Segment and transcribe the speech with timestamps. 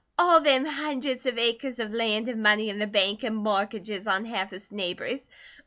[0.17, 4.25] All them hundreds of acres of land an' money in the bank an' mortgages on
[4.25, 5.27] half his neighbours.